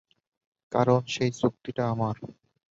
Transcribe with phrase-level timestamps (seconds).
[0.71, 2.15] কারণ সেই চুক্তিটা আমার।